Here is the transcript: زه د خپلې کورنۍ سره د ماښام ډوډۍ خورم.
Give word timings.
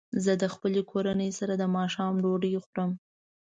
زه 0.23 0.33
د 0.41 0.43
خپلې 0.53 0.81
کورنۍ 0.91 1.31
سره 1.39 1.53
د 1.57 1.63
ماښام 1.77 2.13
ډوډۍ 2.23 2.53
خورم. 2.65 2.91